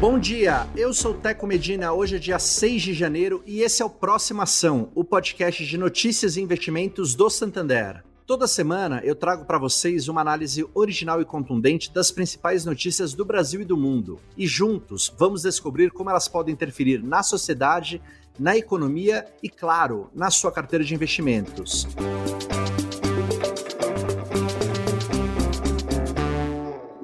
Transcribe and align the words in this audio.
Bom 0.00 0.16
dia, 0.16 0.64
eu 0.76 0.94
sou 0.94 1.12
Teco 1.12 1.44
Medina. 1.44 1.92
Hoje 1.92 2.14
é 2.14 2.18
dia 2.20 2.38
6 2.38 2.82
de 2.82 2.94
janeiro 2.94 3.42
e 3.44 3.62
esse 3.62 3.82
é 3.82 3.84
o 3.84 3.90
Próxima 3.90 4.44
Ação, 4.44 4.92
o 4.94 5.02
podcast 5.02 5.66
de 5.66 5.76
notícias 5.76 6.36
e 6.36 6.40
investimentos 6.40 7.16
do 7.16 7.28
Santander. 7.28 8.04
Toda 8.24 8.46
semana 8.46 9.00
eu 9.02 9.16
trago 9.16 9.44
para 9.44 9.58
vocês 9.58 10.06
uma 10.06 10.20
análise 10.20 10.64
original 10.72 11.20
e 11.20 11.24
contundente 11.24 11.92
das 11.92 12.12
principais 12.12 12.64
notícias 12.64 13.12
do 13.12 13.24
Brasil 13.24 13.60
e 13.62 13.64
do 13.64 13.76
mundo. 13.76 14.20
E 14.36 14.46
juntos 14.46 15.12
vamos 15.18 15.42
descobrir 15.42 15.90
como 15.90 16.10
elas 16.10 16.28
podem 16.28 16.54
interferir 16.54 17.02
na 17.02 17.24
sociedade, 17.24 18.00
na 18.38 18.56
economia 18.56 19.26
e, 19.42 19.48
claro, 19.48 20.10
na 20.14 20.30
sua 20.30 20.52
carteira 20.52 20.84
de 20.84 20.94
investimentos. 20.94 21.88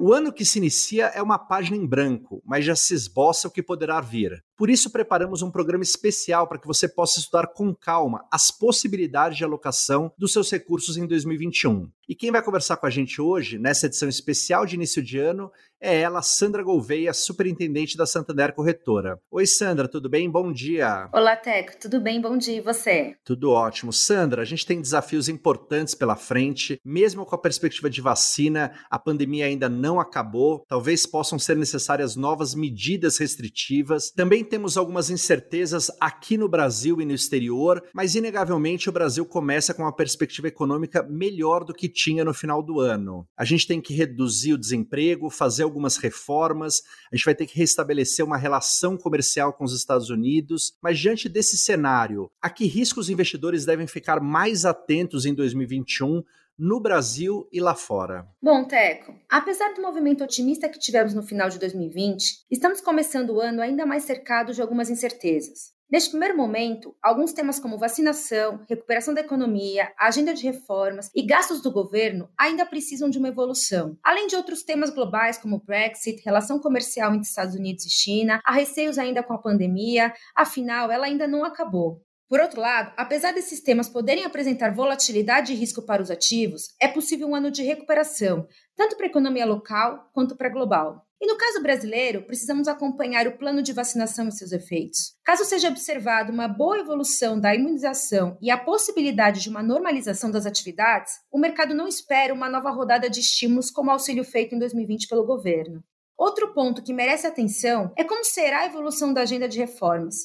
O 0.07 0.13
ano 0.13 0.31
que 0.31 0.45
se 0.45 0.59
inicia 0.59 1.07
é 1.07 1.19
uma 1.19 1.39
página 1.39 1.75
em 1.75 1.83
branco, 1.83 2.39
mas 2.45 2.63
já 2.63 2.75
se 2.75 2.93
esboça 2.93 3.47
o 3.47 3.51
que 3.51 3.63
poderá 3.63 3.99
vir. 3.99 4.39
Por 4.55 4.69
isso, 4.69 4.91
preparamos 4.91 5.41
um 5.41 5.49
programa 5.49 5.83
especial 5.83 6.47
para 6.47 6.59
que 6.59 6.67
você 6.67 6.87
possa 6.87 7.19
estudar 7.19 7.47
com 7.47 7.73
calma 7.73 8.23
as 8.31 8.51
possibilidades 8.51 9.35
de 9.35 9.43
alocação 9.43 10.11
dos 10.15 10.31
seus 10.31 10.51
recursos 10.51 10.95
em 10.95 11.07
2021. 11.07 11.89
E 12.07 12.13
quem 12.13 12.31
vai 12.31 12.43
conversar 12.43 12.77
com 12.77 12.85
a 12.85 12.89
gente 12.89 13.19
hoje, 13.19 13.57
nessa 13.57 13.87
edição 13.87 14.07
especial 14.07 14.63
de 14.63 14.75
início 14.75 15.01
de 15.01 15.17
ano, 15.17 15.51
é 15.81 16.01
ela, 16.01 16.21
Sandra 16.21 16.63
Gouveia, 16.63 17.13
superintendente 17.13 17.97
da 17.97 18.05
Santander 18.05 18.53
Corretora. 18.53 19.19
Oi, 19.29 19.45
Sandra, 19.45 19.87
tudo 19.87 20.09
bem? 20.09 20.29
Bom 20.29 20.51
dia. 20.51 21.09
Olá, 21.11 21.35
Teco, 21.35 21.73
tudo 21.79 21.99
bem? 21.99 22.21
Bom 22.21 22.37
dia, 22.37 22.57
e 22.57 22.61
você? 22.61 23.15
Tudo 23.23 23.51
ótimo. 23.51 23.91
Sandra, 23.91 24.41
a 24.41 24.45
gente 24.45 24.65
tem 24.65 24.81
desafios 24.81 25.27
importantes 25.27 25.93
pela 25.93 26.15
frente, 26.15 26.79
mesmo 26.83 27.25
com 27.25 27.35
a 27.35 27.41
perspectiva 27.41 27.89
de 27.89 28.01
vacina, 28.01 28.73
a 28.89 28.97
pandemia 28.97 29.45
ainda 29.45 29.67
não 29.67 29.99
acabou, 29.99 30.63
talvez 30.67 31.05
possam 31.05 31.37
ser 31.37 31.57
necessárias 31.57 32.15
novas 32.15 32.55
medidas 32.55 33.17
restritivas. 33.17 34.11
Também 34.11 34.43
temos 34.43 34.77
algumas 34.77 35.09
incertezas 35.09 35.91
aqui 35.99 36.37
no 36.37 36.47
Brasil 36.47 37.01
e 37.01 37.05
no 37.05 37.13
exterior, 37.13 37.83
mas 37.93 38.15
inegavelmente 38.15 38.89
o 38.89 38.93
Brasil 38.93 39.25
começa 39.25 39.73
com 39.73 39.83
uma 39.83 39.95
perspectiva 39.95 40.47
econômica 40.47 41.03
melhor 41.03 41.63
do 41.63 41.73
que 41.73 41.94
tinha 41.95 42.25
no 42.25 42.33
final 42.33 42.61
do 42.61 42.81
ano. 42.81 43.25
A 43.37 43.45
gente 43.45 43.65
tem 43.65 43.81
que 43.81 43.93
reduzir 43.93 44.53
o 44.53 44.57
desemprego, 44.57 45.29
fazer 45.29 45.63
algumas 45.63 45.95
reformas, 45.95 46.83
a 47.11 47.15
gente 47.15 47.25
vai 47.25 47.33
ter 47.33 47.47
que 47.47 47.57
restabelecer 47.57 48.23
uma 48.23 48.37
relação 48.37 48.97
comercial 48.97 49.53
com 49.53 49.63
os 49.63 49.73
Estados 49.73 50.09
Unidos, 50.09 50.73
mas 50.81 50.99
diante 50.99 51.29
desse 51.29 51.57
cenário, 51.57 52.29
a 52.41 52.49
que 52.49 52.65
riscos 52.65 53.05
os 53.05 53.09
investidores 53.09 53.65
devem 53.65 53.87
ficar 53.87 54.19
mais 54.19 54.65
atentos 54.65 55.25
em 55.25 55.33
2021? 55.33 56.21
no 56.57 56.79
Brasil 56.79 57.47
e 57.51 57.59
lá 57.59 57.75
fora? 57.75 58.25
Bom, 58.41 58.63
Teco, 58.63 59.13
apesar 59.29 59.73
do 59.73 59.81
movimento 59.81 60.23
otimista 60.23 60.69
que 60.69 60.79
tivemos 60.79 61.13
no 61.13 61.21
final 61.21 61.49
de 61.49 61.59
2020, 61.59 62.45
estamos 62.49 62.79
começando 62.79 63.31
o 63.31 63.41
ano 63.41 63.61
ainda 63.61 63.85
mais 63.85 64.05
cercados 64.05 64.55
de 64.55 64.61
algumas 64.61 64.89
incertezas. 64.89 65.74
Neste 65.95 66.09
primeiro 66.09 66.35
momento, 66.35 66.93
alguns 67.01 67.31
temas 67.31 67.57
como 67.57 67.77
vacinação, 67.77 68.59
recuperação 68.67 69.13
da 69.13 69.21
economia, 69.21 69.93
agenda 69.97 70.33
de 70.33 70.43
reformas 70.43 71.09
e 71.15 71.25
gastos 71.25 71.61
do 71.61 71.71
governo 71.71 72.27
ainda 72.37 72.65
precisam 72.65 73.09
de 73.09 73.17
uma 73.17 73.29
evolução, 73.29 73.97
além 74.03 74.27
de 74.27 74.35
outros 74.35 74.61
temas 74.61 74.89
globais 74.89 75.37
como 75.37 75.63
Brexit, 75.65 76.21
relação 76.25 76.59
comercial 76.59 77.13
entre 77.13 77.25
Estados 77.25 77.55
Unidos 77.55 77.85
e 77.85 77.89
China, 77.89 78.41
há 78.43 78.51
receios 78.51 78.97
ainda 78.97 79.23
com 79.23 79.31
a 79.31 79.41
pandemia, 79.41 80.13
afinal, 80.35 80.91
ela 80.91 81.05
ainda 81.05 81.25
não 81.29 81.45
acabou. 81.45 82.01
Por 82.27 82.41
outro 82.41 82.59
lado, 82.59 82.91
apesar 82.97 83.31
desses 83.31 83.61
temas 83.61 83.87
poderem 83.87 84.25
apresentar 84.25 84.75
volatilidade 84.75 85.53
e 85.53 85.55
risco 85.55 85.81
para 85.81 86.01
os 86.01 86.11
ativos, 86.11 86.75
é 86.81 86.89
possível 86.89 87.29
um 87.29 87.35
ano 87.35 87.49
de 87.49 87.63
recuperação, 87.63 88.45
tanto 88.75 88.97
para 88.97 89.05
a 89.05 89.09
economia 89.09 89.45
local 89.45 90.09
quanto 90.11 90.35
para 90.35 90.49
a 90.49 90.51
global. 90.51 91.04
E 91.21 91.27
no 91.27 91.37
caso 91.37 91.61
brasileiro, 91.61 92.23
precisamos 92.23 92.67
acompanhar 92.67 93.25
o 93.27 93.37
plano 93.37 93.61
de 93.61 93.71
vacinação 93.71 94.27
e 94.27 94.31
seus 94.31 94.51
efeitos. 94.51 95.15
Caso 95.23 95.45
seja 95.45 95.69
observado 95.69 96.31
uma 96.31 96.47
boa 96.47 96.79
evolução 96.79 97.39
da 97.39 97.55
imunização 97.55 98.37
e 98.41 98.51
a 98.51 98.57
possibilidade 98.57 99.41
de 99.41 99.49
uma 99.49 99.63
normalização 99.63 100.29
das 100.29 100.45
atividades, 100.45 101.13
o 101.31 101.39
mercado 101.39 101.73
não 101.73 101.87
espera 101.87 102.33
uma 102.33 102.49
nova 102.49 102.69
rodada 102.69 103.09
de 103.09 103.21
estímulos 103.21 103.71
como 103.71 103.89
o 103.89 103.93
auxílio 103.93 104.25
feito 104.25 104.55
em 104.55 104.59
2020 104.59 105.07
pelo 105.07 105.25
governo. 105.25 105.83
Outro 106.17 106.53
ponto 106.53 106.83
que 106.83 106.93
merece 106.93 107.27
atenção 107.27 107.93
é 107.97 108.03
como 108.03 108.23
será 108.23 108.59
a 108.59 108.65
evolução 108.65 109.13
da 109.13 109.21
agenda 109.21 109.47
de 109.47 109.59
reformas. 109.59 110.15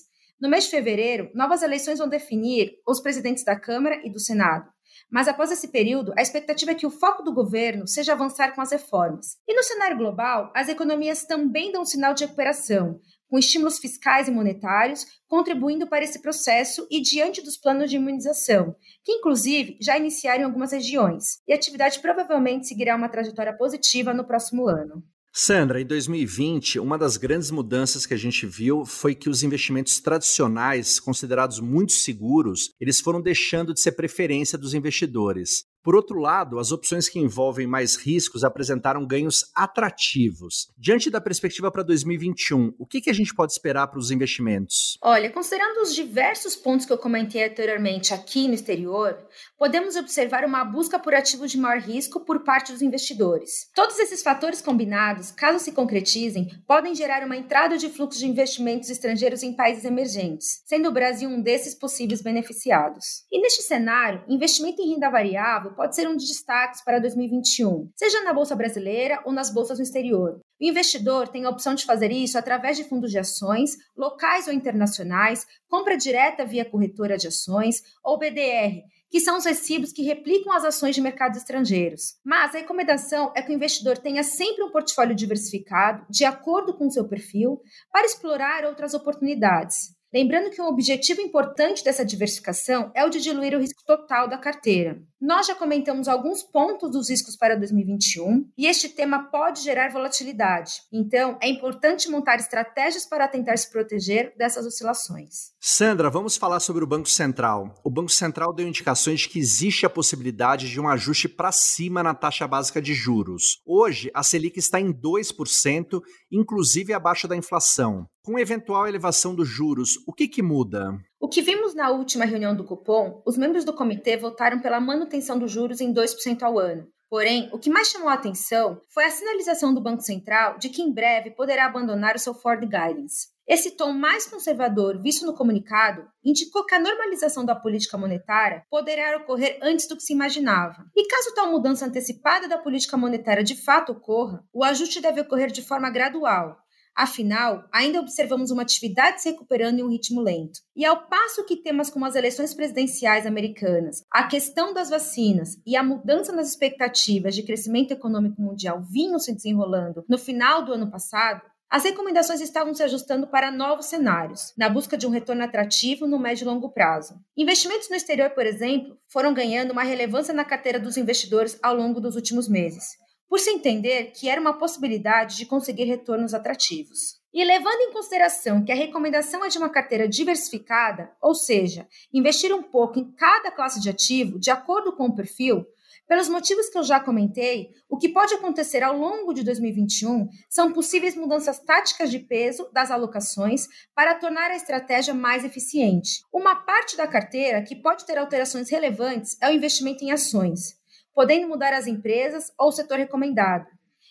No 0.41 0.49
mês 0.49 0.65
de 0.65 0.71
fevereiro, 0.71 1.31
novas 1.35 1.63
eleições 1.63 1.99
vão 1.99 2.09
definir 2.09 2.73
os 2.87 3.01
presidentes 3.01 3.45
da 3.45 3.59
Câmara 3.59 4.01
e 4.05 4.11
do 4.11 4.19
Senado. 4.19 4.71
Mas 5.11 5.29
após 5.29 5.51
esse 5.51 5.69
período, 5.69 6.13
a 6.17 6.23
expectativa 6.23 6.73
é 6.73 6.75
que 6.75 6.87
o 6.87 6.91
foco 6.91 7.23
do 7.23 7.33
governo 7.33 7.87
seja 7.87 8.13
avançar 8.13 8.55
com 8.55 8.61
as 8.61 8.73
reformas. 8.73 9.37
E 9.47 9.55
no 9.55 9.63
cenário 9.63 9.97
global, 9.97 10.53
as 10.55 10.69
economias 10.69 11.25
também 11.25 11.71
dão 11.71 11.85
sinal 11.85 12.15
de 12.15 12.25
recuperação, 12.25 13.01
com 13.29 13.39
estímulos 13.39 13.79
fiscais 13.79 14.27
e 14.27 14.33
monetários 14.33 15.07
contribuindo 15.29 15.87
para 15.87 16.05
esse 16.05 16.21
processo 16.21 16.87
e 16.91 17.01
diante 17.01 17.41
dos 17.41 17.57
planos 17.57 17.89
de 17.89 17.97
imunização, 17.97 18.75
que 19.05 19.13
inclusive 19.13 19.79
já 19.81 19.97
iniciaram 19.97 20.43
em 20.43 20.45
algumas 20.45 20.73
regiões. 20.73 21.41
E 21.47 21.53
a 21.53 21.57
atividade 21.57 22.01
provavelmente 22.01 22.67
seguirá 22.67 22.97
uma 22.97 23.09
trajetória 23.09 23.57
positiva 23.57 24.13
no 24.13 24.27
próximo 24.27 24.67
ano. 24.67 25.05
Sandra, 25.33 25.81
em 25.81 25.87
2020, 25.87 26.81
uma 26.81 26.99
das 26.99 27.17
grandes 27.17 27.53
mudanças 27.53 28.05
que 28.05 28.13
a 28.13 28.17
gente 28.17 28.47
viu 28.47 28.85
foi 28.85 29.15
que 29.15 29.31
os 29.31 29.45
investimentos 29.45 30.01
tradicionais, 30.01 30.99
considerados 30.99 31.61
muito 31.61 31.93
seguros, 31.93 32.71
eles 32.81 33.01
foram 33.01 33.23
deixando 33.23 33.73
de 33.73 33.81
ser 33.81 33.93
preferência 33.93 34.59
dos 34.59 34.75
investidores. 34.75 35.70
Por 35.83 35.97
outro 35.97 36.19
lado, 36.19 36.59
as 36.59 36.73
opções 36.73 37.09
que 37.09 37.19
envolvem 37.19 37.67
mais 37.67 37.97
riscos 37.97 38.45
apresentaram 38.45 39.07
ganhos 39.07 39.51
atrativos. 39.55 40.69
Diante 40.77 41.11
da 41.11 41.23
perspectiva 41.23 41.71
para 41.71 41.83
2021, 41.83 42.75
o 42.79 42.85
que, 42.85 43.01
que 43.01 43.09
a 43.09 43.15
gente 43.15 43.35
pode 43.35 43.53
esperar 43.53 43.87
para 43.87 43.99
os 43.99 44.11
investimentos? 44.11 44.99
Olha, 45.01 45.31
considerando 45.31 45.81
os 45.81 45.95
diversos 45.95 46.55
pontos 46.55 46.85
que 46.85 46.93
eu 46.93 46.99
comentei 46.99 47.45
anteriormente 47.45 48.13
aqui 48.13 48.47
no 48.47 48.53
exterior, 48.53 49.17
podemos 49.59 49.97
observar 49.97 50.45
uma 50.45 50.65
busca 50.65 50.99
por 50.99 51.15
ativos 51.15 51.51
de 51.51 51.59
maior 51.59 51.81
risco 51.81 52.21
por 52.21 52.45
parte 52.45 52.73
dos 52.73 52.83
investidores. 52.83 53.71
Todos 53.75 53.99
esses 53.99 54.23
fatores 54.23 54.61
combinados, 54.61 55.31
caso 55.31 55.65
se 55.65 55.73
concretizem, 55.73 56.49
podem 56.67 56.95
gerar 56.95 57.25
uma 57.25 57.37
entrada 57.37 57.79
de 57.79 57.89
fluxo 57.89 58.19
de 58.19 58.27
investimentos 58.27 58.91
estrangeiros 58.91 59.43
em 59.43 59.57
países 59.57 59.87
emergentes, 59.87 60.63
sendo 60.67 60.91
o 60.91 60.93
Brasil 60.93 61.31
um 61.31 61.41
desses 61.41 61.75
possíveis 61.75 62.21
beneficiados. 62.21 63.25
E 63.33 63.41
neste 63.41 63.63
cenário, 63.63 64.23
investimento 64.29 64.83
em 64.83 64.93
renda 64.93 65.09
variável 65.09 65.70
pode 65.75 65.95
ser 65.95 66.09
um 66.09 66.17
dos 66.17 66.29
destaques 66.29 66.83
para 66.85 66.99
2021, 66.99 67.91
seja 67.95 68.23
na 68.23 68.33
Bolsa 68.33 68.55
Brasileira 68.55 69.23
ou 69.25 69.33
nas 69.33 69.53
bolsas 69.53 69.79
no 69.79 69.85
exterior. 69.85 70.41
O 70.61 70.65
investidor 70.65 71.29
tem 71.29 71.45
a 71.45 71.51
opção 71.51 71.75
de 71.75 71.85
fazer 71.85 72.13
isso 72.13 72.37
através 72.37 72.77
de 72.77 72.85
fundos 72.85 73.11
de 73.11 73.19
ações, 73.19 73.77
locais 73.97 74.47
ou 74.47 74.53
internacionais, 74.53 75.47
compra 75.69 75.97
direta 75.97 76.45
via 76.45 76.65
corretora 76.65 77.17
de 77.17 77.29
ações 77.29 77.83
ou 78.05 78.19
BDR, 78.19 78.83
que 79.11 79.21
são 79.21 79.37
os 79.37 79.45
recibos 79.45 79.93
que 79.93 80.03
replicam 80.03 80.53
as 80.53 80.65
ações 80.65 80.95
de 80.95 81.01
mercados 81.01 81.39
estrangeiros. 81.39 82.15
Mas 82.25 82.55
a 82.55 82.59
recomendação 82.59 83.33
é 83.35 83.43
que 83.43 83.51
o 83.51 83.55
investidor 83.55 83.99
tenha 83.99 84.23
sempre 84.23 84.63
um 84.63 84.71
portfólio 84.71 85.15
diversificado, 85.15 86.07
de 86.09 86.25
acordo 86.25 86.75
com 86.75 86.87
o 86.87 86.91
seu 86.91 87.09
perfil, 87.09 87.61
para 87.93 88.07
explorar 88.07 88.65
outras 88.65 88.95
oportunidades. 88.95 89.99
Lembrando 90.13 90.51
que 90.51 90.61
um 90.61 90.67
objetivo 90.67 91.21
importante 91.21 91.85
dessa 91.85 92.05
diversificação 92.05 92.91
é 92.95 93.05
o 93.05 93.11
de 93.11 93.21
diluir 93.21 93.55
o 93.55 93.61
risco 93.61 93.83
total 93.85 94.29
da 94.29 94.39
carteira. 94.39 95.01
Nós 95.21 95.47
já 95.47 95.55
comentamos 95.55 96.09
alguns 96.09 96.43
pontos 96.43 96.91
dos 96.91 97.11
riscos 97.11 97.37
para 97.37 97.55
2021 97.55 98.51
e 98.57 98.67
este 98.67 98.89
tema 98.89 99.25
pode 99.25 99.63
gerar 99.63 99.93
volatilidade. 99.93 100.81
Então, 100.91 101.37
é 101.43 101.49
importante 101.49 102.11
montar 102.11 102.37
estratégias 102.37 103.05
para 103.05 103.29
tentar 103.29 103.55
se 103.59 103.71
proteger 103.71 104.35
dessas 104.39 104.65
oscilações. 104.65 105.53
Sandra, 105.61 106.09
vamos 106.09 106.39
falar 106.39 106.59
sobre 106.59 106.83
o 106.83 106.87
Banco 106.87 107.11
Central. 107.11 107.75
O 107.85 107.91
Banco 107.91 108.11
Central 108.11 108.55
deu 108.55 108.67
indicações 108.67 109.21
de 109.21 109.29
que 109.29 109.39
existe 109.39 109.85
a 109.85 109.91
possibilidade 109.91 110.71
de 110.71 110.81
um 110.81 110.89
ajuste 110.89 111.29
para 111.29 111.53
cima 111.53 112.03
na 112.03 112.15
taxa 112.15 112.49
básica 112.49 112.81
de 112.81 112.95
juros. 112.95 113.61
Hoje, 113.67 114.11
a 114.15 114.23
Selic 114.23 114.59
está 114.59 114.81
em 114.81 114.91
2%, 114.91 116.01
inclusive 116.33 116.95
abaixo 116.95 117.29
da 117.29 117.37
inflação. 117.37 118.07
Com 118.23 118.39
eventual 118.39 118.89
elevação 118.89 119.35
dos 119.35 119.49
juros, 119.49 119.99
o 120.07 120.15
que, 120.15 120.27
que 120.27 120.43
muda? 120.43 120.99
O 121.23 121.29
que 121.29 121.43
vimos 121.43 121.75
na 121.75 121.91
última 121.91 122.25
reunião 122.25 122.57
do 122.57 122.65
cupom, 122.65 123.21
os 123.27 123.37
membros 123.37 123.63
do 123.63 123.75
comitê 123.75 124.17
votaram 124.17 124.59
pela 124.59 124.81
manutenção 124.81 125.39
dos 125.39 125.53
juros 125.53 125.79
em 125.79 125.93
2% 125.93 126.43
ao 126.43 126.59
ano. 126.59 126.89
Porém, 127.11 127.51
o 127.53 127.59
que 127.59 127.69
mais 127.69 127.89
chamou 127.89 128.09
a 128.09 128.15
atenção 128.15 128.81
foi 128.89 129.05
a 129.05 129.11
sinalização 129.11 129.75
do 129.75 129.83
Banco 129.83 130.01
Central 130.01 130.57
de 130.57 130.71
que 130.71 130.81
em 130.81 130.91
breve 130.91 131.33
poderá 131.33 131.67
abandonar 131.67 132.17
o 132.17 132.19
seu 132.19 132.33
Ford 132.33 132.61
Guidance. 132.61 133.29
Esse 133.47 133.73
tom 133.73 133.93
mais 133.93 134.27
conservador 134.27 134.99
visto 135.03 135.27
no 135.27 135.35
comunicado 135.35 136.09
indicou 136.25 136.65
que 136.65 136.75
a 136.75 136.81
normalização 136.81 137.45
da 137.45 137.55
política 137.55 137.99
monetária 137.99 138.63
poderá 138.71 139.19
ocorrer 139.19 139.59
antes 139.61 139.87
do 139.87 139.97
que 139.97 140.03
se 140.03 140.15
imaginava. 140.15 140.87
E 140.97 141.07
caso 141.07 141.35
tal 141.35 141.51
mudança 141.51 141.85
antecipada 141.85 142.49
da 142.49 142.57
política 142.57 142.97
monetária 142.97 143.45
de 143.45 143.63
fato 143.63 143.93
ocorra, 143.93 144.43
o 144.55 144.65
ajuste 144.65 145.03
deve 145.03 145.21
ocorrer 145.21 145.51
de 145.51 145.61
forma 145.61 145.91
gradual, 145.91 146.57
Afinal, 147.01 147.65
ainda 147.73 147.99
observamos 147.99 148.51
uma 148.51 148.61
atividade 148.61 149.23
se 149.23 149.31
recuperando 149.31 149.79
em 149.79 149.83
um 149.83 149.89
ritmo 149.89 150.21
lento. 150.21 150.61
E 150.77 150.85
ao 150.85 151.09
passo 151.09 151.47
que 151.47 151.57
temas 151.57 151.89
como 151.89 152.05
as 152.05 152.15
eleições 152.15 152.53
presidenciais 152.53 153.25
americanas, 153.25 154.05
a 154.13 154.25
questão 154.25 154.75
das 154.75 154.91
vacinas 154.91 155.57
e 155.67 155.77
a 155.77 155.83
mudança 155.83 156.31
nas 156.31 156.51
expectativas 156.51 157.35
de 157.35 157.43
crescimento 157.43 157.93
econômico 157.93 158.43
mundial 158.43 158.83
vinham 158.83 159.19
se 159.19 159.35
desenrolando 159.35 160.05
no 160.07 160.19
final 160.19 160.63
do 160.63 160.75
ano 160.75 160.91
passado, 160.91 161.41
as 161.71 161.85
recomendações 161.85 162.43
estavam 162.43 162.75
se 162.75 162.83
ajustando 162.83 163.29
para 163.29 163.51
novos 163.51 163.87
cenários, 163.87 164.53
na 164.59 164.69
busca 164.69 164.99
de 164.99 165.07
um 165.07 165.11
retorno 165.11 165.43
atrativo 165.43 166.07
no 166.07 166.19
médio 166.19 166.45
e 166.45 166.49
longo 166.49 166.69
prazo. 166.69 167.15
Investimentos 167.35 167.89
no 167.89 167.97
exterior, 167.97 168.29
por 168.31 168.45
exemplo, 168.45 168.99
foram 169.09 169.33
ganhando 169.33 169.71
uma 169.71 169.85
relevância 169.85 170.35
na 170.35 170.45
carteira 170.45 170.79
dos 170.79 170.99
investidores 170.99 171.59
ao 171.63 171.75
longo 171.75 171.99
dos 171.99 172.15
últimos 172.15 172.47
meses, 172.47 172.89
por 173.31 173.39
se 173.39 173.49
entender 173.49 174.11
que 174.11 174.29
era 174.29 174.41
uma 174.41 174.59
possibilidade 174.59 175.37
de 175.37 175.47
conseguir 175.47 175.85
retornos 175.85 176.35
atrativos. 176.35 177.21
E 177.33 177.45
levando 177.45 177.81
em 177.83 177.93
consideração 177.93 178.65
que 178.65 178.73
a 178.73 178.75
recomendação 178.75 179.45
é 179.45 179.49
de 179.49 179.57
uma 179.57 179.71
carteira 179.71 180.09
diversificada, 180.09 181.13
ou 181.23 181.33
seja, 181.33 181.87
investir 182.13 182.53
um 182.53 182.65
pouco 182.65 182.99
em 182.99 183.13
cada 183.13 183.53
classe 183.53 183.81
de 183.81 183.89
ativo 183.89 184.37
de 184.37 184.51
acordo 184.51 184.97
com 184.97 185.05
o 185.05 185.15
perfil, 185.15 185.65
pelos 186.09 186.29
motivos 186.29 186.69
que 186.69 186.77
eu 186.77 186.83
já 186.83 186.99
comentei, 186.99 187.71
o 187.89 187.97
que 187.97 188.09
pode 188.09 188.35
acontecer 188.35 188.83
ao 188.83 188.99
longo 188.99 189.33
de 189.33 189.45
2021 189.45 190.29
são 190.49 190.73
possíveis 190.73 191.15
mudanças 191.15 191.61
táticas 191.61 192.11
de 192.11 192.19
peso 192.19 192.69
das 192.73 192.91
alocações 192.91 193.69
para 193.95 194.17
tornar 194.17 194.51
a 194.51 194.57
estratégia 194.57 195.15
mais 195.15 195.45
eficiente. 195.45 196.25
Uma 196.33 196.57
parte 196.57 196.97
da 196.97 197.07
carteira 197.07 197.63
que 197.63 197.77
pode 197.77 198.05
ter 198.05 198.19
alterações 198.19 198.69
relevantes 198.69 199.37
é 199.41 199.49
o 199.49 199.53
investimento 199.53 200.05
em 200.05 200.11
ações, 200.11 200.80
podendo 201.21 201.49
mudar 201.49 201.75
as 201.75 201.87
empresas 201.87 202.51
ou 202.59 202.69
o 202.69 202.73
setor 202.73 202.97
recomendado. 202.97 203.67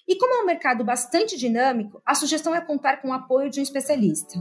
E 0.07 0.15
como 0.15 0.31
é 0.31 0.43
um 0.43 0.45
mercado 0.45 0.85
bastante 0.85 1.35
dinâmico, 1.39 1.99
a 2.05 2.13
sugestão 2.13 2.53
é 2.53 2.61
contar 2.61 3.01
com 3.01 3.07
o 3.07 3.13
apoio 3.13 3.49
de 3.49 3.59
um 3.59 3.63
especialista. 3.63 4.37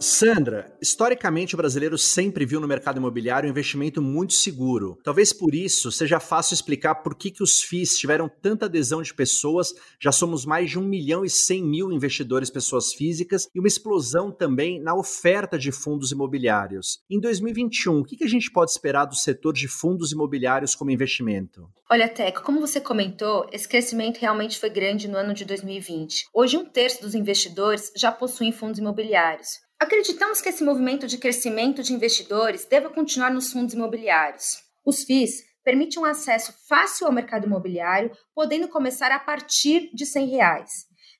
Sandra, 0.00 0.72
historicamente 0.80 1.54
o 1.54 1.56
brasileiro 1.56 1.98
sempre 1.98 2.46
viu 2.46 2.60
no 2.60 2.68
mercado 2.68 2.98
imobiliário 2.98 3.48
um 3.48 3.50
investimento 3.50 4.00
muito 4.00 4.32
seguro. 4.32 4.96
Talvez 5.02 5.32
por 5.32 5.52
isso 5.52 5.90
seja 5.90 6.20
fácil 6.20 6.54
explicar 6.54 6.96
por 6.96 7.16
que, 7.16 7.32
que 7.32 7.42
os 7.42 7.62
FIIs 7.62 7.98
tiveram 7.98 8.28
tanta 8.28 8.66
adesão 8.66 9.02
de 9.02 9.12
pessoas. 9.12 9.74
Já 10.00 10.12
somos 10.12 10.46
mais 10.46 10.70
de 10.70 10.78
1 10.78 10.82
milhão 10.82 11.24
e 11.24 11.30
100 11.30 11.64
mil 11.64 11.90
investidores 11.90 12.48
pessoas 12.48 12.92
físicas 12.92 13.48
e 13.52 13.58
uma 13.58 13.66
explosão 13.66 14.30
também 14.30 14.80
na 14.80 14.94
oferta 14.94 15.58
de 15.58 15.72
fundos 15.72 16.12
imobiliários. 16.12 17.00
Em 17.10 17.18
2021, 17.18 17.98
o 17.98 18.04
que, 18.04 18.16
que 18.16 18.24
a 18.24 18.28
gente 18.28 18.52
pode 18.52 18.70
esperar 18.70 19.04
do 19.04 19.16
setor 19.16 19.52
de 19.52 19.66
fundos 19.66 20.12
imobiliários 20.12 20.76
como 20.76 20.92
investimento? 20.92 21.68
Olha, 21.90 22.08
Teco, 22.08 22.44
como 22.44 22.60
você 22.60 22.80
comentou, 22.80 23.48
esse 23.50 23.68
crescimento 23.68 24.18
realmente 24.18 24.60
foi 24.60 24.70
grande 24.70 25.08
no 25.08 25.16
ano 25.16 25.34
de 25.34 25.44
2020. 25.44 26.26
Hoje, 26.32 26.56
um 26.56 26.64
terço 26.64 27.02
dos 27.02 27.16
investidores 27.16 27.90
já 27.96 28.12
possuem 28.12 28.52
fundos 28.52 28.78
imobiliários. 28.78 29.66
Acreditamos 29.80 30.40
que 30.40 30.48
esse 30.48 30.64
movimento 30.64 31.06
de 31.06 31.18
crescimento 31.18 31.84
de 31.84 31.94
investidores 31.94 32.64
deva 32.64 32.90
continuar 32.90 33.30
nos 33.30 33.52
fundos 33.52 33.74
imobiliários. 33.74 34.64
Os 34.84 35.04
FIIs 35.04 35.44
permitem 35.62 36.02
um 36.02 36.04
acesso 36.04 36.52
fácil 36.68 37.06
ao 37.06 37.12
mercado 37.12 37.46
imobiliário, 37.46 38.10
podendo 38.34 38.66
começar 38.66 39.12
a 39.12 39.20
partir 39.20 39.88
de 39.94 40.04
100 40.04 40.30
reais, 40.30 40.70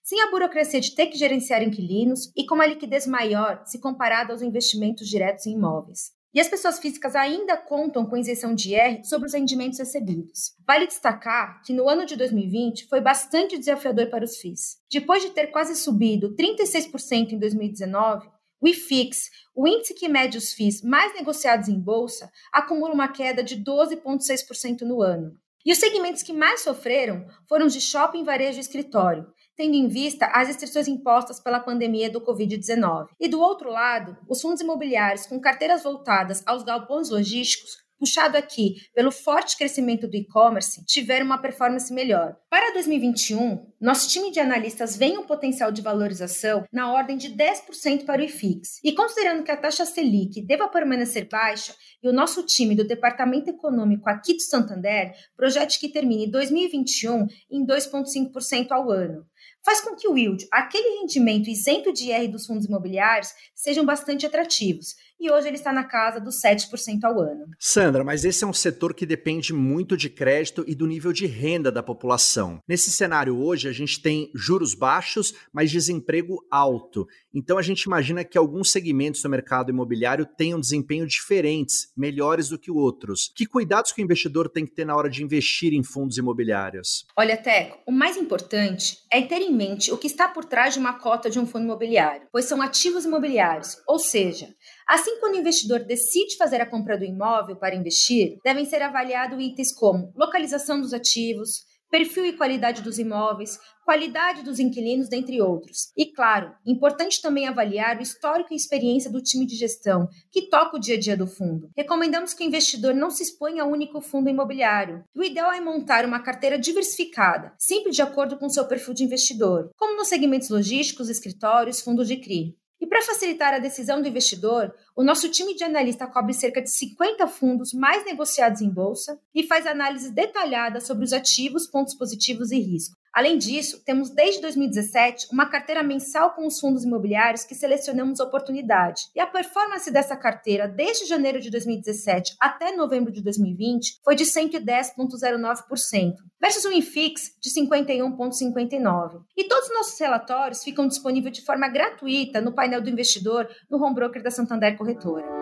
sem 0.03 0.21
a 0.23 0.31
burocracia 0.31 0.81
de 0.81 0.93
ter 0.93 1.07
que 1.07 1.17
gerenciar 1.17 1.63
inquilinos 1.63 2.33
e 2.37 2.47
com 2.47 2.57
uma 2.57 2.67
liquidez 2.67 3.07
maior 3.07 3.63
se 3.65 3.79
comparado 3.79 4.33
aos 4.33 4.43
investimentos 4.43 5.07
diretos 5.07 5.47
em 5.47 5.53
imóveis. 5.53 6.11
E 6.35 6.41
as 6.41 6.49
pessoas 6.49 6.81
físicas 6.81 7.15
ainda 7.15 7.57
contam 7.57 8.05
com 8.05 8.17
isenção 8.17 8.55
de 8.55 8.75
IR 8.75 9.05
sobre 9.05 9.29
os 9.29 9.35
rendimentos 9.35 9.79
recebidos. 9.79 10.53
Vale 10.67 10.89
destacar 10.89 11.63
que 11.63 11.73
no 11.73 11.89
ano 11.89 12.05
de 12.05 12.17
2020 12.17 12.89
foi 12.89 13.01
bastante 13.01 13.57
desafiador 13.57 14.11
para 14.11 14.25
os 14.25 14.37
FIIs. 14.37 14.79
Depois 14.91 15.23
de 15.23 15.31
ter 15.31 15.47
quase 15.49 15.77
subido 15.77 16.35
36% 16.35 17.33
em 17.33 17.39
2019, 17.39 18.29
o 18.61 18.69
IFIX, 18.69 19.17
o 19.55 19.67
índice 19.67 19.95
que 19.95 20.09
mede 20.09 20.37
os 20.37 20.53
FIIs 20.53 20.83
mais 20.83 21.15
negociados 21.15 21.69
em 21.69 21.79
bolsa, 21.79 22.31
acumula 22.53 22.93
uma 22.93 23.09
queda 23.09 23.43
de 23.43 23.57
12,6% 23.63 24.83
no 24.83 25.01
ano. 25.01 25.33
E 25.65 25.73
os 25.73 25.79
segmentos 25.79 26.23
que 26.23 26.33
mais 26.33 26.63
sofreram 26.63 27.27
foram 27.49 27.67
de 27.67 27.81
shopping, 27.81 28.25
varejo 28.25 28.59
e 28.59 28.61
escritório, 28.61 29.27
tendo 29.57 29.75
em 29.75 29.89
vista 29.89 30.27
as 30.27 30.49
restrições 30.49 30.89
impostas 30.89 31.41
pela 31.41 31.61
pandemia 31.61 32.11
do 32.11 32.21
Covid-19. 32.21 33.09
E 33.21 33.29
do 33.29 33.41
outro 33.41 33.71
lado, 33.71 34.17
os 34.29 34.41
fundos 34.41 34.61
imobiliários 34.61 35.27
com 35.27 35.41
carteiras 35.41 35.83
voltadas 35.83 36.43
aos 36.47 36.63
galpões 36.63 37.11
logísticos 37.11 37.88
puxado 37.99 38.37
aqui 38.37 38.77
pelo 38.95 39.11
forte 39.11 39.57
crescimento 39.57 40.07
do 40.07 40.17
e-commerce, 40.17 40.85
tiveram 40.85 41.27
uma 41.27 41.41
performance 41.41 41.93
melhor. 41.93 42.37
Para 42.49 42.73
2021, 42.75 43.67
nosso 43.81 44.09
time 44.09 44.31
de 44.31 44.41
analistas 44.41 44.97
vê 44.97 45.17
um 45.19 45.27
potencial 45.27 45.73
de 45.73 45.83
valorização 45.83 46.65
na 46.73 46.93
ordem 46.93 47.17
de 47.17 47.31
10% 47.31 48.05
para 48.05 48.23
o 48.23 48.25
IFIX. 48.25 48.81
E 48.85 48.93
considerando 48.93 49.43
que 49.43 49.51
a 49.51 49.57
taxa 49.57 49.85
Selic 49.85 50.43
deva 50.47 50.69
permanecer 50.69 51.29
baixa 51.29 51.75
e 52.03 52.09
o 52.09 52.13
nosso 52.13 52.45
time 52.45 52.75
do 52.75 52.87
Departamento 52.87 53.51
Econômico 53.51 54.09
aqui 54.09 54.35
do 54.35 54.43
Santander 54.43 55.13
projete 55.37 55.81
que 55.81 55.89
termine 55.89 56.31
2021 56.31 57.27
em 57.51 57.67
2,5% 57.67 58.71
ao 58.71 58.91
ano 58.91 59.27
faz 59.65 59.83
com 59.83 59.95
que 59.95 60.09
o 60.09 60.17
yield, 60.17 60.47
aquele 60.51 61.01
rendimento 61.01 61.51
isento 61.51 61.93
de 61.93 62.11
IR 62.11 62.31
dos 62.31 62.47
fundos 62.47 62.65
imobiliários, 62.65 63.33
sejam 63.55 63.85
bastante 63.85 64.25
atrativos. 64.25 64.95
E 65.21 65.31
hoje 65.31 65.49
ele 65.49 65.57
está 65.57 65.73
na 65.73 65.85
casa 65.85 66.21
dos 66.21 66.41
7% 66.41 67.03
ao 67.03 67.21
ano. 67.21 67.47
Sandra, 67.59 68.05
mas 68.05 68.25
esse 68.25 68.45
é 68.45 68.47
um 68.47 68.53
setor 68.53 68.95
que 68.95 69.05
depende 69.05 69.53
muito 69.53 69.97
de 69.97 70.09
crédito 70.09 70.65
e 70.67 70.75
do 70.75 70.87
nível 70.87 71.13
de 71.13 71.27
renda 71.27 71.73
da 71.73 71.83
população. 71.83 72.63
Nesse 72.69 72.91
cenário 72.93 73.37
hoje, 73.37 73.69
a 73.69 73.73
gente 73.73 74.01
tem 74.01 74.31
juros 74.33 74.75
baixos, 74.75 75.35
mas 75.53 75.73
desemprego 75.73 76.47
alto. 76.51 77.07
Então 77.35 77.59
a 77.59 77.63
gente 77.63 77.83
imagina 77.83 78.25
que 78.25 78.39
alguns 78.39 78.71
segmentos 78.71 79.21
do 79.21 79.29
mercado 79.29 79.71
imobiliário 79.71 80.25
tenham 80.25 80.61
desempenho 80.61 81.07
diferentes, 81.07 81.93
melhores 81.97 82.49
do 82.49 82.59
que 82.59 82.71
outros. 82.71 83.33
Que 83.35 83.45
cuidados 83.45 83.93
que 83.93 84.01
o 84.01 84.05
investidor 84.05 84.49
tem 84.49 84.65
que 84.65 84.73
ter 84.73 84.85
na 84.85 84.97
hora 84.97 85.11
de 85.11 85.23
investir 85.23 85.73
em 85.73 85.83
fundos 85.83 86.17
imobiliários? 86.17 87.07
Olha, 87.17 87.37
Teco, 87.37 87.79
o 87.87 87.93
mais 87.93 88.17
importante 88.17 88.99
é 89.13 89.21
ter 89.23 89.41
em 89.41 89.53
mente 89.53 89.93
o 89.93 89.99
que 89.99 90.07
está 90.07 90.29
por 90.29 90.45
trás 90.45 90.75
de 90.75 90.81
uma 90.81 90.95
cota 90.95 91.29
de 91.29 91.39
um 91.39 91.47
fundo 91.47 91.65
imobiliário, 91.65 92.27
pois 92.33 92.45
são 92.45 92.63
ativos 92.63 93.05
imobiliários, 93.05 93.77
ou 93.87 93.99
seja, 93.99 94.49
assim 94.89 95.21
quando 95.21 95.35
o 95.35 95.39
investidor 95.39 95.81
decide 95.81 96.37
fazer 96.37 96.61
a 96.61 96.67
compra 96.67 96.97
do 96.97 97.05
imóvel 97.05 97.57
para 97.57 97.77
investir, 97.77 98.39
devem 98.43 98.65
ser 98.65 98.83
avaliados 98.83 99.39
itens 99.39 99.73
como 99.73 100.13
localização 100.17 100.81
dos 100.81 100.95
ativos, 100.95 101.69
perfil 101.91 102.27
e 102.27 102.37
qualidade 102.37 102.83
dos 102.83 102.99
imóveis, 102.99 103.59
qualidade 103.85 104.43
dos 104.43 104.59
inquilinos, 104.59 105.09
dentre 105.09 105.41
outros. 105.41 105.91
E, 105.97 106.13
claro, 106.13 106.53
importante 106.67 107.23
também 107.23 107.49
avaliar 107.49 107.99
o 107.99 108.03
histórico 108.03 108.53
e 108.53 108.57
experiência 108.57 109.11
do 109.11 109.23
time 109.23 109.47
de 109.47 109.57
gestão 109.57 110.07
que 110.31 110.49
toca 110.49 110.77
o 110.77 110.81
dia 110.81 110.97
a 110.97 111.01
dia 111.01 111.17
do 111.17 111.27
fundo. 111.27 111.71
Recomendamos 111.77 112.35
que 112.35 112.45
o 112.45 112.47
investidor 112.47 112.95
não 112.95 113.11
se 113.11 113.23
exponha 113.23 113.63
a 113.63 113.67
um 113.67 113.73
único 113.73 114.01
fundo 114.01 114.29
imobiliário. 114.29 115.03
O 115.15 115.23
ideal 115.23 115.53
é 115.53 115.61
montar 115.61 116.05
uma 116.05 116.23
carteira 116.23 116.59
diversificada, 116.59 117.53
sempre 117.59 117.91
de 117.91 118.03
acordo 118.03 118.39
com 118.39 118.49
seu 118.49 118.67
perfil 118.67 118.93
de 118.93 119.05
investidor, 119.05 119.71
como 119.77 119.97
nos 119.97 120.09
segmentos 120.09 120.51
logísticos, 120.51 121.09
escritórios, 121.09 121.81
fundos 121.81 122.07
de 122.07 122.17
CRI. 122.17 122.55
E 122.81 122.87
para 122.87 123.03
facilitar 123.03 123.55
a 123.55 123.59
decisão 123.59 124.01
do 124.01 124.09
investidor, 124.09 124.75
o 124.95 125.03
nosso 125.03 125.29
time 125.31 125.55
de 125.55 125.65
analista 125.65 126.07
cobre 126.07 126.33
cerca 126.33 126.63
de 126.63 126.71
50 126.71 127.27
fundos 127.27 127.73
mais 127.73 128.05
negociados 128.05 128.61
em 128.61 128.71
bolsa 128.71 129.19
e 129.35 129.43
faz 129.43 129.67
análise 129.67 130.13
detalhada 130.13 130.81
sobre 130.81 131.05
os 131.05 131.13
ativos, 131.13 131.67
pontos 131.67 131.95
positivos 131.95 132.53
e 132.53 132.59
riscos. 132.61 132.98
Além 133.13 133.39
disso, 133.39 133.83
temos 133.85 134.11
desde 134.11 134.41
2017 134.43 135.29
uma 135.33 135.47
carteira 135.47 135.83
mensal 135.83 136.33
com 136.33 136.47
os 136.47 136.61
fundos 136.61 136.85
imobiliários 136.85 137.45
que 137.45 137.55
selecionamos 137.55 138.21
oportunidade. 138.21 139.03
E 139.15 139.21
a 139.21 139.27
performance 139.27 139.91
dessa 139.91 140.17
carteira 140.17 140.69
desde 140.69 141.07
janeiro 141.07 141.41
de 141.41 141.51
2017 141.51 142.37
até 142.41 142.75
novembro 142.77 143.13
de 143.13 143.23
2020 143.23 144.01
foi 144.05 144.15
de 144.15 144.25
110,09%, 144.25 146.15
versus 146.41 146.65
um 146.65 146.73
IFIX 146.73 147.33
de 147.41 147.51
51,59%. 147.51 149.23
E 149.37 149.45
todos 149.45 149.69
os 149.69 149.75
nossos 149.75 150.01
relatórios 150.01 150.63
ficam 150.63 150.87
disponíveis 150.87 151.37
de 151.37 151.45
forma 151.45 151.69
gratuita 151.69 152.41
no 152.41 152.55
painel 152.55 152.81
do 152.81 152.91
investidor 152.91 153.49
no 153.71 153.83
home 153.83 153.95
broker 153.95 154.23
da 154.23 154.31
Santander 154.31 154.77
Corretora. 154.77 155.38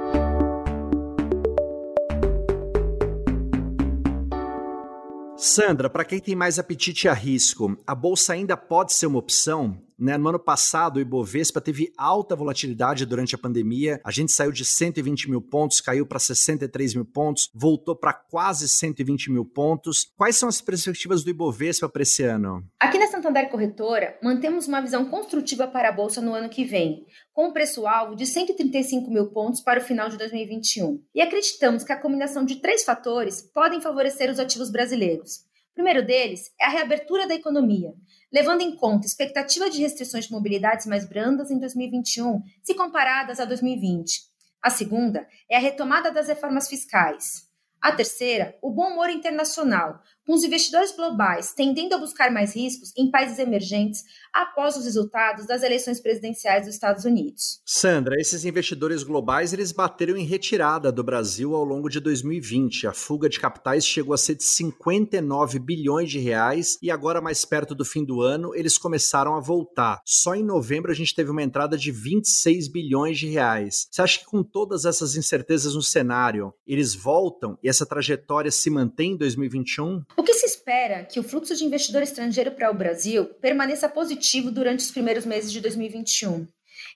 Sandra, 5.46 5.88
para 5.88 6.04
quem 6.04 6.18
tem 6.18 6.34
mais 6.34 6.58
apetite 6.58 7.08
a 7.08 7.12
risco, 7.12 7.78
a 7.86 7.94
bolsa 7.94 8.32
ainda 8.32 8.56
pode 8.56 8.92
ser 8.92 9.06
uma 9.06 9.20
opção? 9.20 9.80
Né? 9.98 10.16
No 10.18 10.28
ano 10.28 10.38
passado, 10.38 10.96
o 10.96 11.00
Ibovespa 11.00 11.60
teve 11.60 11.92
alta 11.96 12.36
volatilidade 12.36 13.06
durante 13.06 13.34
a 13.34 13.38
pandemia. 13.38 14.00
A 14.04 14.10
gente 14.10 14.32
saiu 14.32 14.52
de 14.52 14.64
120 14.64 15.30
mil 15.30 15.40
pontos, 15.40 15.80
caiu 15.80 16.06
para 16.06 16.18
63 16.18 16.94
mil 16.94 17.04
pontos, 17.04 17.50
voltou 17.54 17.96
para 17.96 18.12
quase 18.12 18.68
120 18.68 19.30
mil 19.30 19.44
pontos. 19.44 20.12
Quais 20.16 20.36
são 20.36 20.48
as 20.48 20.60
perspectivas 20.60 21.24
do 21.24 21.30
Ibovespa 21.30 21.88
para 21.88 22.02
esse 22.02 22.22
ano? 22.22 22.62
Aqui 22.78 22.98
na 22.98 23.06
Santander 23.06 23.48
Corretora, 23.48 24.18
mantemos 24.22 24.68
uma 24.68 24.80
visão 24.80 25.06
construtiva 25.06 25.66
para 25.66 25.88
a 25.88 25.92
Bolsa 25.92 26.20
no 26.20 26.34
ano 26.34 26.48
que 26.48 26.64
vem, 26.64 27.06
com 27.32 27.48
um 27.48 27.52
preço-alvo 27.52 28.14
de 28.14 28.26
135 28.26 29.10
mil 29.10 29.26
pontos 29.30 29.60
para 29.60 29.80
o 29.80 29.82
final 29.82 30.08
de 30.08 30.18
2021. 30.18 31.02
E 31.14 31.22
acreditamos 31.22 31.84
que 31.84 31.92
a 31.92 32.00
combinação 32.00 32.44
de 32.44 32.56
três 32.56 32.84
fatores 32.84 33.42
podem 33.42 33.80
favorecer 33.80 34.30
os 34.30 34.38
ativos 34.38 34.70
brasileiros. 34.70 35.46
Primeiro 35.76 36.02
deles 36.02 36.50
é 36.58 36.64
a 36.64 36.70
reabertura 36.70 37.28
da 37.28 37.34
economia, 37.34 37.92
levando 38.32 38.62
em 38.62 38.74
conta 38.74 39.06
expectativa 39.06 39.68
de 39.68 39.78
restrições 39.78 40.24
de 40.24 40.32
mobilidades 40.32 40.86
mais 40.86 41.06
brandas 41.06 41.50
em 41.50 41.58
2021, 41.58 42.42
se 42.62 42.74
comparadas 42.74 43.38
a 43.38 43.44
2020. 43.44 44.22
A 44.62 44.70
segunda 44.70 45.28
é 45.50 45.58
a 45.58 45.60
retomada 45.60 46.10
das 46.10 46.28
reformas 46.28 46.66
fiscais. 46.66 47.46
A 47.78 47.92
terceira, 47.92 48.56
o 48.62 48.70
bom 48.70 48.90
humor 48.94 49.10
internacional, 49.10 50.00
com 50.26 50.34
os 50.34 50.42
investidores 50.42 50.94
globais 50.94 51.54
tendendo 51.54 51.94
a 51.94 51.98
buscar 51.98 52.30
mais 52.30 52.54
riscos 52.54 52.92
em 52.96 53.10
países 53.10 53.38
emergentes 53.38 54.04
após 54.32 54.76
os 54.76 54.84
resultados 54.84 55.46
das 55.46 55.62
eleições 55.62 56.00
presidenciais 56.00 56.66
dos 56.66 56.74
Estados 56.74 57.04
Unidos. 57.04 57.60
Sandra, 57.64 58.16
esses 58.20 58.44
investidores 58.44 59.02
globais 59.02 59.52
eles 59.52 59.72
bateram 59.72 60.16
em 60.16 60.24
retirada 60.24 60.90
do 60.90 61.04
Brasil 61.04 61.54
ao 61.54 61.64
longo 61.64 61.88
de 61.88 62.00
2020. 62.00 62.86
A 62.88 62.92
fuga 62.92 63.28
de 63.28 63.38
capitais 63.38 63.86
chegou 63.86 64.12
a 64.12 64.18
ser 64.18 64.34
de 64.34 64.44
59 64.44 65.58
bilhões 65.58 66.10
de 66.10 66.18
reais 66.18 66.76
e 66.82 66.90
agora 66.90 67.20
mais 67.20 67.44
perto 67.44 67.74
do 67.74 67.84
fim 67.84 68.04
do 68.04 68.20
ano 68.20 68.54
eles 68.54 68.76
começaram 68.76 69.36
a 69.36 69.40
voltar. 69.40 70.00
Só 70.04 70.34
em 70.34 70.42
novembro 70.42 70.90
a 70.90 70.94
gente 70.94 71.14
teve 71.14 71.30
uma 71.30 71.42
entrada 71.42 71.78
de 71.78 71.92
26 71.92 72.68
bilhões 72.68 73.18
de 73.18 73.28
reais. 73.28 73.86
Você 73.90 74.02
acha 74.02 74.18
que 74.18 74.26
com 74.26 74.42
todas 74.42 74.84
essas 74.84 75.16
incertezas 75.16 75.74
no 75.74 75.82
cenário, 75.82 76.52
eles 76.66 76.94
voltam 76.94 77.56
e 77.62 77.68
essa 77.68 77.86
trajetória 77.86 78.50
se 78.50 78.68
mantém 78.68 79.12
em 79.12 79.16
2021? 79.16 80.02
O 80.18 80.22
que 80.22 80.32
se 80.32 80.46
espera 80.46 81.04
que 81.04 81.20
o 81.20 81.22
fluxo 81.22 81.54
de 81.54 81.62
investidor 81.62 82.02
estrangeiro 82.02 82.50
para 82.52 82.70
o 82.70 82.74
Brasil 82.74 83.26
permaneça 83.34 83.86
positivo 83.86 84.50
durante 84.50 84.80
os 84.80 84.90
primeiros 84.90 85.26
meses 85.26 85.52
de 85.52 85.60
2021. 85.60 86.48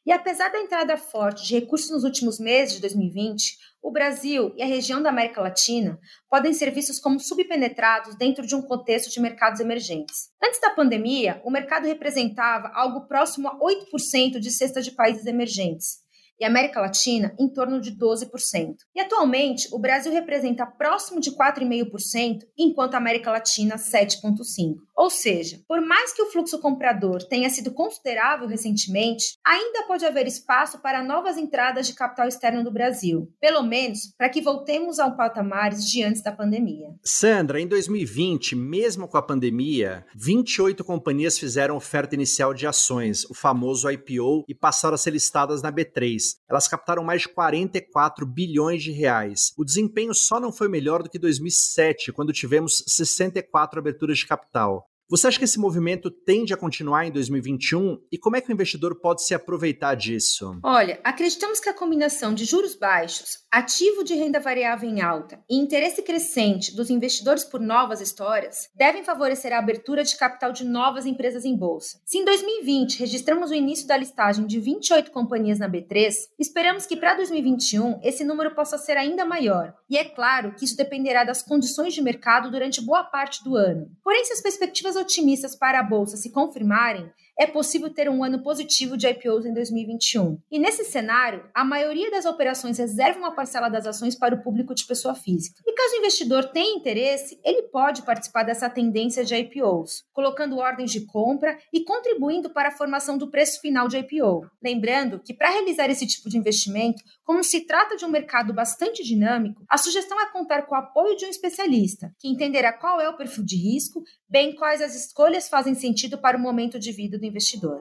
E 0.07 0.13
apesar 0.13 0.49
da 0.49 0.59
entrada 0.59 0.97
forte 0.97 1.47
de 1.47 1.55
recursos 1.55 1.91
nos 1.91 2.03
últimos 2.03 2.41
meses 2.41 2.77
de 2.77 2.81
2020, 2.81 3.59
o 3.83 3.91
Brasil 3.91 4.55
e 4.57 4.63
a 4.63 4.67
região 4.67 5.03
da 5.03 5.11
América 5.11 5.43
Latina 5.43 5.99
podem 6.31 6.55
ser 6.55 6.71
vistos 6.71 6.99
como 6.99 7.21
subpenetrados 7.21 8.15
dentro 8.17 8.47
de 8.47 8.55
um 8.55 8.63
contexto 8.63 9.11
de 9.11 9.21
mercados 9.21 9.61
emergentes. 9.61 10.31
Antes 10.43 10.59
da 10.59 10.71
pandemia, 10.71 11.43
o 11.45 11.51
mercado 11.51 11.87
representava 11.87 12.71
algo 12.75 13.07
próximo 13.07 13.49
a 13.49 13.59
8% 13.59 14.39
de 14.39 14.51
cesta 14.51 14.81
de 14.81 14.93
países 14.93 15.27
emergentes 15.27 16.10
e 16.41 16.45
América 16.45 16.81
Latina 16.81 17.35
em 17.39 17.49
torno 17.49 17.81
de 17.81 17.93
12%. 17.93 18.77
E 18.95 19.01
atualmente, 19.01 19.69
o 19.73 19.79
Brasil 19.79 20.11
representa 20.11 20.65
próximo 20.65 21.21
de 21.21 21.31
4,5%, 21.33 22.41
enquanto 22.57 22.95
a 22.95 22.99
América 22.99 23.31
Latina 23.31 23.77
7,5%. 23.77 24.77
Ou 24.97 25.09
seja, 25.09 25.61
por 25.67 25.81
mais 25.81 26.13
que 26.13 26.23
o 26.23 26.31
fluxo 26.31 26.59
comprador 26.59 27.23
tenha 27.23 27.49
sido 27.49 27.73
considerável 27.73 28.47
recentemente, 28.47 29.39
ainda 29.45 29.87
pode 29.87 30.05
haver 30.05 30.27
espaço 30.27 30.79
para 30.81 31.03
novas 31.03 31.39
entradas 31.39 31.87
de 31.87 31.95
capital 31.95 32.29
externo 32.29 32.63
do 32.63 32.71
Brasil, 32.71 33.33
pelo 33.41 33.63
menos 33.63 34.13
para 34.17 34.29
que 34.29 34.43
voltemos 34.43 34.99
ao 34.99 35.17
patamares 35.17 35.85
de 35.87 36.03
antes 36.03 36.23
da 36.23 36.33
pandemia. 36.33 36.89
Sandra, 37.03 37.61
em 37.61 37.67
2020, 37.67 38.55
mesmo 38.55 39.09
com 39.09 39.17
a 39.17 39.23
pandemia, 39.23 40.05
28 40.15 40.85
companhias 40.85 41.39
fizeram 41.39 41.77
oferta 41.77 42.15
inicial 42.15 42.53
de 42.53 42.67
ações, 42.67 43.25
o 43.25 43.35
famoso 43.35 43.91
IPO, 43.91 44.45
e 44.47 44.55
passaram 44.55 44.95
a 44.95 44.99
ser 44.99 45.13
listadas 45.13 45.63
na 45.63 45.73
B3. 45.73 46.30
Elas 46.49 46.69
captaram 46.69 47.05
mais 47.05 47.23
de 47.23 47.29
44 47.29 48.27
bilhões 48.27 48.83
de 48.83 48.91
reais. 48.91 49.53
O 49.57 49.65
desempenho 49.65 50.15
só 50.15 50.41
não 50.41 50.53
foi 50.53 50.69
melhor 50.69 51.03
do 51.03 51.09
que 51.09 51.19
2007, 51.19 52.13
quando 52.13 52.33
tivemos 52.33 52.83
64 52.87 53.79
aberturas 53.79 54.19
de 54.19 54.27
capital. 54.27 54.90
Você 55.11 55.27
acha 55.27 55.41
que 55.41 55.45
esse 55.45 55.59
movimento 55.59 56.09
tende 56.09 56.55
a 56.55 56.57
continuar 56.57 57.05
em 57.05 57.11
2021 57.11 57.99
e 58.13 58.17
como 58.17 58.37
é 58.37 58.41
que 58.41 58.49
o 58.49 58.53
investidor 58.53 59.01
pode 59.01 59.25
se 59.25 59.35
aproveitar 59.35 59.97
disso? 59.97 60.57
Olha, 60.63 61.01
acreditamos 61.03 61.59
que 61.59 61.69
a 61.69 61.75
combinação 61.75 62.33
de 62.33 62.45
juros 62.45 62.77
baixos, 62.77 63.39
ativo 63.51 64.05
de 64.05 64.15
renda 64.15 64.39
variável 64.39 64.89
em 64.89 65.01
alta 65.01 65.43
e 65.51 65.57
interesse 65.57 66.01
crescente 66.03 66.77
dos 66.77 66.91
investidores 66.91 67.43
por 67.43 67.59
novas 67.59 68.01
histórias 68.01 68.69
devem 68.73 69.03
favorecer 69.03 69.53
a 69.53 69.59
abertura 69.59 70.05
de 70.05 70.17
capital 70.17 70.53
de 70.53 70.65
novas 70.65 71.05
empresas 71.05 71.45
em 71.45 71.57
bolsa. 71.57 72.01
Se 72.07 72.19
em 72.19 72.25
2020 72.25 73.01
registramos 73.01 73.51
o 73.51 73.55
início 73.55 73.89
da 73.89 73.97
listagem 73.97 74.47
de 74.47 74.61
28 74.61 75.11
companhias 75.11 75.59
na 75.59 75.69
B3, 75.69 76.15
esperamos 76.39 76.87
que 76.87 76.97
para 76.97 77.17
2021 77.17 77.99
esse 78.05 78.23
número 78.23 78.55
possa 78.55 78.79
ser 78.79 78.97
ainda 78.97 79.25
maior. 79.25 79.75
E 79.89 79.99
é 79.99 80.05
claro 80.05 80.55
que 80.55 80.65
isso 80.65 80.77
dependerá 80.77 81.25
das 81.25 81.43
condições 81.43 81.95
de 81.95 82.01
mercado 82.01 82.49
durante 82.49 82.81
boa 82.81 83.03
parte 83.03 83.43
do 83.43 83.57
ano. 83.57 83.91
Porém, 84.05 84.25
se 84.25 84.35
as 84.35 84.41
perspectivas 84.41 85.00
otimistas 85.01 85.57
para 85.57 85.81
a 85.81 85.83
bolsa 85.83 86.17
se 86.17 86.31
confirmarem, 86.31 87.11
é 87.39 87.47
possível 87.47 87.89
ter 87.93 88.09
um 88.09 88.23
ano 88.23 88.43
positivo 88.43 88.97
de 88.97 89.09
IPOs 89.09 89.47
em 89.47 89.55
2021. 89.55 90.39
E 90.51 90.59
nesse 90.59 90.85
cenário, 90.85 91.49
a 91.55 91.65
maioria 91.65 92.11
das 92.11 92.25
operações 92.25 92.79
reserva 92.79 93.19
uma 93.19 93.35
parcela 93.35 93.69
das 93.69 93.87
ações 93.87 94.15
para 94.15 94.35
o 94.35 94.43
público 94.43 94.75
de 94.75 94.87
pessoa 94.87 95.15
física. 95.15 95.61
E 95.67 95.73
caso 95.73 95.95
o 95.95 95.99
investidor 95.99 96.45
tenha 96.47 96.77
interesse, 96.77 97.41
ele 97.45 97.63
pode 97.63 98.03
participar 98.03 98.43
dessa 98.43 98.69
tendência 98.69 99.25
de 99.25 99.35
IPOs, 99.35 100.05
colocando 100.13 100.59
ordens 100.59 100.91
de 100.91 101.07
compra 101.07 101.59
e 101.73 101.85
contribuindo 101.85 102.51
para 102.51 102.69
a 102.69 102.73
formação 102.73 103.17
do 103.17 103.31
preço 103.31 103.61
final 103.61 103.89
de 103.89 103.99
IPO. 103.99 104.47
Lembrando 104.63 105.21
que 105.21 105.35
para 105.35 105.51
realizar 105.51 105.89
esse 105.91 106.07
tipo 106.07 106.29
de 106.29 106.37
investimento, 106.39 107.03
como 107.25 107.45
se 107.45 107.61
trata 107.61 107.97
de 107.97 108.05
um 108.05 108.09
mercado 108.09 108.53
bastante 108.53 109.05
dinâmico, 109.05 109.63
a 109.69 109.79
sugestão 109.79 110.21
é 110.21 110.27
contar 110.33 110.67
com 110.67 110.75
o 110.75 110.79
apoio 110.79 111.17
de 111.17 111.25
um 111.25 111.31
especialista, 111.31 112.13
que 112.19 112.29
entenderá 112.29 112.73
qual 112.73 113.01
é 113.01 113.09
o 113.09 113.17
perfil 113.17 113.45
de 113.45 113.57
risco, 113.57 114.03
bem 114.29 114.55
quais 114.55 114.83
as 114.83 114.95
escolhas 114.95 115.49
fazem 115.49 115.75
sentido 115.75 116.19
para 116.19 116.37
o 116.37 116.41
momento 116.41 116.79
de 116.79 116.93
vida 116.93 117.19
do 117.19 117.30
investidor. 117.31 117.81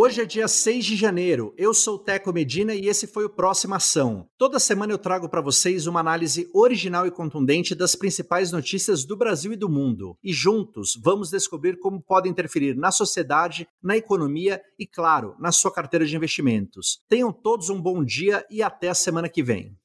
Hoje 0.00 0.20
é 0.20 0.24
dia 0.24 0.46
6 0.46 0.84
de 0.84 0.96
janeiro. 0.96 1.52
Eu 1.58 1.74
sou 1.74 1.98
Teco 1.98 2.32
Medina 2.32 2.72
e 2.72 2.86
esse 2.86 3.06
foi 3.06 3.24
o 3.24 3.30
Próxima 3.30 3.76
Ação. 3.76 4.28
Toda 4.38 4.60
semana 4.60 4.92
eu 4.92 4.98
trago 4.98 5.28
para 5.28 5.40
vocês 5.40 5.88
uma 5.88 5.98
análise 5.98 6.48
original 6.54 7.06
e 7.06 7.10
contundente 7.10 7.74
das 7.74 7.96
principais 7.96 8.52
notícias 8.52 9.04
do 9.04 9.16
Brasil 9.16 9.52
e 9.52 9.56
do 9.56 9.68
mundo. 9.68 10.16
E 10.22 10.32
juntos 10.32 10.92
vamos 11.02 11.30
descobrir 11.30 11.78
como 11.78 12.00
pode 12.00 12.28
interferir 12.28 12.76
na 12.76 12.92
sociedade, 12.92 13.66
na 13.82 13.96
economia 13.96 14.62
e, 14.78 14.86
claro, 14.86 15.34
na 15.38 15.50
sua 15.50 15.72
carteira 15.72 16.06
de 16.06 16.14
investimentos. 16.14 17.00
Tenham 17.08 17.32
todos 17.32 17.68
um 17.68 17.82
bom 17.82 18.04
dia 18.04 18.46
e 18.48 18.62
até 18.62 18.90
a 18.90 18.94
semana 18.94 19.28
que 19.28 19.42
vem. 19.42 19.77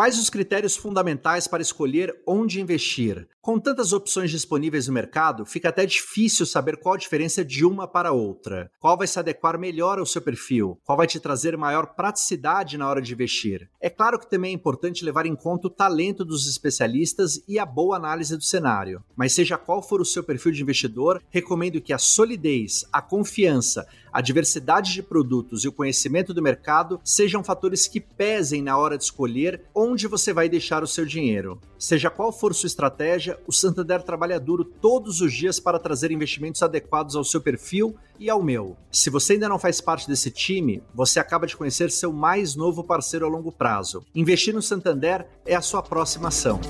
Quais 0.00 0.18
os 0.18 0.30
critérios 0.30 0.76
fundamentais 0.76 1.46
para 1.46 1.60
escolher 1.60 2.22
onde 2.26 2.58
investir? 2.58 3.28
Com 3.42 3.58
tantas 3.58 3.92
opções 3.92 4.30
disponíveis 4.30 4.86
no 4.86 4.94
mercado, 4.94 5.44
fica 5.44 5.68
até 5.68 5.84
difícil 5.84 6.46
saber 6.46 6.78
qual 6.78 6.94
a 6.94 6.98
diferença 6.98 7.44
de 7.44 7.66
uma 7.66 7.86
para 7.86 8.10
outra. 8.10 8.70
Qual 8.78 8.96
vai 8.96 9.06
se 9.06 9.18
adequar 9.18 9.58
melhor 9.58 9.98
ao 9.98 10.06
seu 10.06 10.22
perfil? 10.22 10.78
Qual 10.84 10.96
vai 10.96 11.06
te 11.06 11.20
trazer 11.20 11.54
maior 11.54 11.94
praticidade 11.94 12.78
na 12.78 12.88
hora 12.88 13.02
de 13.02 13.12
investir? 13.12 13.68
É 13.78 13.90
claro 13.90 14.18
que 14.18 14.28
também 14.28 14.52
é 14.52 14.54
importante 14.54 15.04
levar 15.04 15.26
em 15.26 15.36
conta 15.36 15.66
o 15.66 15.70
talento 15.70 16.24
dos 16.24 16.48
especialistas 16.48 17.42
e 17.46 17.58
a 17.58 17.66
boa 17.66 17.96
análise 17.96 18.34
do 18.34 18.42
cenário. 18.42 19.04
Mas 19.14 19.34
seja 19.34 19.58
qual 19.58 19.82
for 19.82 20.00
o 20.00 20.06
seu 20.06 20.24
perfil 20.24 20.52
de 20.52 20.62
investidor, 20.62 21.22
recomendo 21.28 21.80
que 21.80 21.92
a 21.92 21.98
solidez, 21.98 22.86
a 22.90 23.02
confiança, 23.02 23.86
a 24.12 24.20
diversidade 24.20 24.92
de 24.92 25.02
produtos 25.02 25.64
e 25.64 25.68
o 25.68 25.72
conhecimento 25.72 26.34
do 26.34 26.42
mercado 26.42 27.00
sejam 27.04 27.42
fatores 27.42 27.86
que 27.86 28.00
pesem 28.00 28.62
na 28.62 28.76
hora 28.76 28.96
de 28.96 29.04
escolher 29.04 29.62
onde 29.74 30.06
você 30.06 30.32
vai 30.32 30.48
deixar 30.48 30.82
o 30.82 30.86
seu 30.86 31.04
dinheiro. 31.04 31.60
Seja 31.78 32.10
qual 32.10 32.30
for 32.32 32.54
sua 32.54 32.66
estratégia, 32.66 33.38
o 33.46 33.52
Santander 33.52 34.02
trabalha 34.02 34.38
duro 34.38 34.64
todos 34.64 35.20
os 35.20 35.32
dias 35.32 35.58
para 35.58 35.78
trazer 35.78 36.10
investimentos 36.10 36.62
adequados 36.62 37.16
ao 37.16 37.24
seu 37.24 37.40
perfil 37.40 37.96
e 38.18 38.28
ao 38.28 38.42
meu. 38.42 38.76
Se 38.92 39.08
você 39.08 39.32
ainda 39.32 39.48
não 39.48 39.58
faz 39.58 39.80
parte 39.80 40.06
desse 40.06 40.30
time, 40.30 40.82
você 40.94 41.18
acaba 41.18 41.46
de 41.46 41.56
conhecer 41.56 41.90
seu 41.90 42.12
mais 42.12 42.54
novo 42.54 42.84
parceiro 42.84 43.24
a 43.24 43.28
longo 43.28 43.50
prazo. 43.50 44.04
Investir 44.14 44.54
no 44.54 44.62
Santander 44.62 45.26
é 45.46 45.54
a 45.54 45.62
sua 45.62 45.82
próxima 45.82 46.28
ação. 46.28 46.60